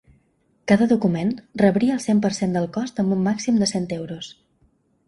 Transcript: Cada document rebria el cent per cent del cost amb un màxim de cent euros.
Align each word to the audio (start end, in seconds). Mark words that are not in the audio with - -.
Cada 0.71 0.87
document 0.93 1.33
rebria 1.63 1.99
el 1.99 2.01
cent 2.07 2.25
per 2.25 2.33
cent 2.41 2.59
del 2.59 2.67
cost 2.79 3.05
amb 3.05 3.19
un 3.19 3.23
màxim 3.31 3.65
de 3.65 3.73
cent 3.75 3.89
euros. 4.01 4.37